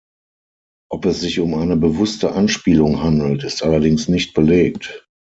[0.89, 5.07] Ob es sich um eine bewusste Anspielung handelt, ist allerdings nicht belegt.